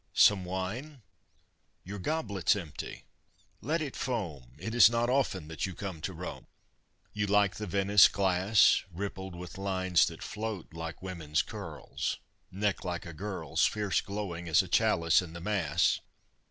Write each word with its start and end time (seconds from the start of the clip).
Some 0.15 0.45
wine? 0.45 1.03
Your 1.83 1.99
goblet's 1.99 2.55
empty? 2.55 3.03
Let 3.61 3.83
it 3.83 3.95
foam! 3.95 4.55
It 4.57 4.73
is 4.73 4.89
not 4.89 5.11
often 5.11 5.47
that 5.49 5.67
you 5.67 5.75
come 5.75 6.01
to 6.01 6.11
Rome! 6.13 6.47
You 7.13 7.27
like 7.27 7.57
the 7.57 7.67
Venice 7.67 8.07
glass? 8.07 8.83
Rippled 8.91 9.35
with 9.35 9.59
lines 9.59 10.07
that 10.07 10.23
float 10.23 10.73
like 10.73 11.03
women's 11.03 11.43
curls, 11.43 12.17
Neck 12.49 12.83
like 12.83 13.05
a 13.05 13.13
girl's, 13.13 13.67
Fierce 13.67 14.01
glowing 14.01 14.49
as 14.49 14.63
a 14.63 14.67
chalice 14.67 15.21
in 15.21 15.33
the 15.33 15.39
Mass? 15.39 15.99